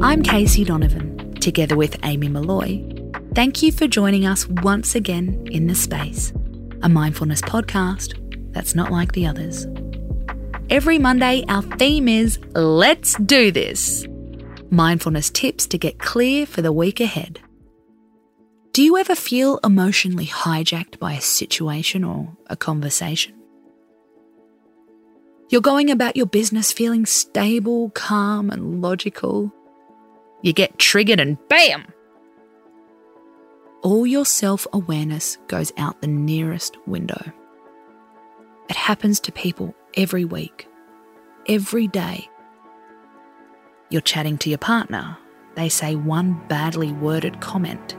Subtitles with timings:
[0.00, 2.84] I'm Casey Donovan, together with Amy Molloy.
[3.34, 6.32] Thank you for joining us once again in the space,
[6.82, 8.14] a mindfulness podcast
[8.52, 9.66] that's not like the others.
[10.70, 14.06] Every Monday, our theme is Let's Do This
[14.70, 17.40] mindfulness tips to get clear for the week ahead.
[18.72, 23.34] Do you ever feel emotionally hijacked by a situation or a conversation?
[25.50, 29.52] You're going about your business feeling stable, calm, and logical.
[30.42, 31.92] You get triggered and bam!
[33.82, 37.32] All your self awareness goes out the nearest window.
[38.68, 40.68] It happens to people every week,
[41.46, 42.28] every day.
[43.88, 45.16] You're chatting to your partner,
[45.54, 47.96] they say one badly worded comment.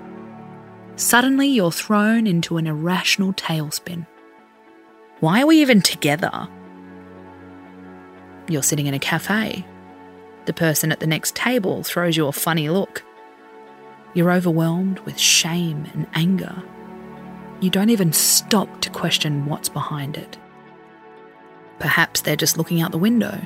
[0.95, 4.05] Suddenly, you're thrown into an irrational tailspin.
[5.21, 6.47] Why are we even together?
[8.47, 9.65] You're sitting in a cafe.
[10.49, 13.03] The person at the next table throws you a funny look.
[14.15, 16.63] You're overwhelmed with shame and anger.
[17.59, 20.39] You don't even stop to question what's behind it.
[21.77, 23.39] Perhaps they're just looking out the window.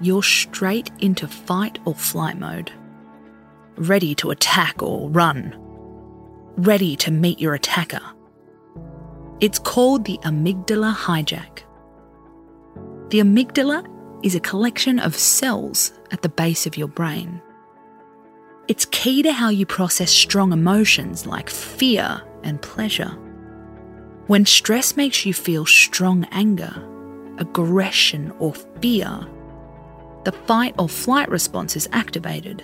[0.00, 2.72] You're straight into fight or flight mode,
[3.76, 5.54] ready to attack or run,
[6.56, 8.00] ready to meet your attacker.
[9.40, 11.64] It's called the amygdala hijack.
[13.10, 17.40] The amygdala is a collection of cells at the base of your brain.
[18.66, 23.16] It's key to how you process strong emotions like fear and pleasure.
[24.26, 26.74] When stress makes you feel strong anger,
[27.38, 29.26] aggression, or fear,
[30.24, 32.62] the fight or flight response is activated.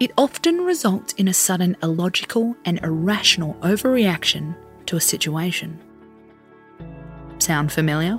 [0.00, 4.56] It often results in a sudden illogical and irrational overreaction
[4.86, 5.78] to a situation.
[7.38, 8.18] Sound familiar?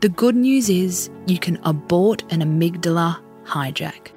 [0.00, 4.12] The good news is you can abort an amygdala hijack.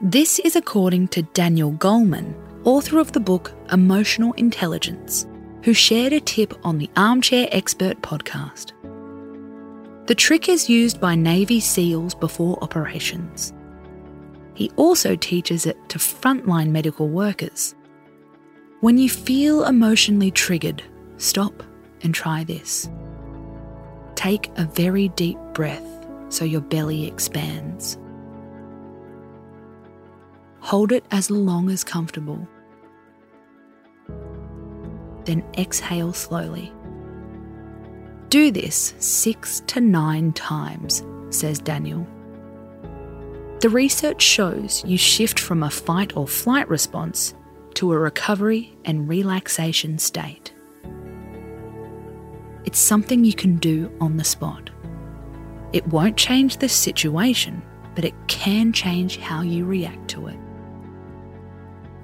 [0.00, 5.26] This is according to Daniel Goleman, author of the book Emotional Intelligence,
[5.64, 8.72] who shared a tip on the Armchair Expert podcast.
[10.06, 13.52] The trick is used by Navy SEALs before operations.
[14.54, 17.74] He also teaches it to frontline medical workers.
[18.80, 20.82] When you feel emotionally triggered,
[21.18, 21.62] stop
[22.02, 22.88] and try this.
[24.16, 25.86] Take a very deep breath
[26.30, 27.96] so your belly expands.
[30.60, 32.48] Hold it as long as comfortable.
[35.24, 36.72] Then exhale slowly.
[38.30, 42.04] Do this six to nine times, says Daniel.
[43.60, 47.34] The research shows you shift from a fight or flight response
[47.74, 50.52] to a recovery and relaxation state.
[52.66, 54.70] It's something you can do on the spot.
[55.72, 57.62] It won't change the situation,
[57.94, 60.36] but it can change how you react to it.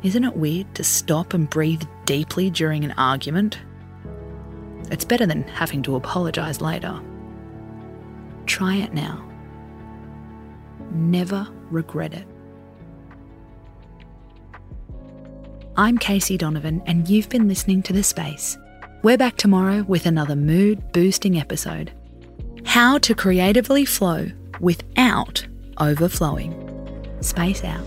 [0.03, 3.59] Isn't it weird to stop and breathe deeply during an argument?
[4.91, 7.01] It's better than having to apologise later.
[8.47, 9.29] Try it now.
[10.93, 12.27] Never regret it.
[15.77, 18.59] I'm Casey Donovan, and you've been listening to The Space.
[19.03, 21.91] We're back tomorrow with another mood boosting episode.
[22.65, 24.29] How to creatively flow
[24.61, 25.45] without
[25.81, 26.55] overflowing.
[27.21, 27.85] Space out.